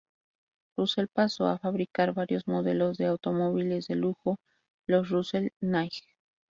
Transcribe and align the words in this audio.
Russell 0.77 1.09
pasó 1.13 1.45
a 1.45 1.59
fabricar 1.59 2.11
varios 2.15 2.47
modelos 2.47 2.97
de 2.97 3.05
automóviles 3.05 3.85
de 3.85 3.93
lujo, 3.93 4.39
los 4.87 5.09
Russell-Knight. 5.11 6.03